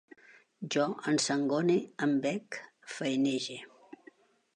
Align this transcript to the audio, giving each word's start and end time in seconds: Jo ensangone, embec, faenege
Jo 0.75 0.85
ensangone, 1.11 1.75
embec, 2.07 2.57
faenege 2.95 3.59